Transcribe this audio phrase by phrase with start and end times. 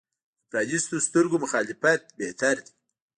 [0.03, 0.07] د
[0.49, 2.71] پرانیستو سترګو مخالفت بهتر دی.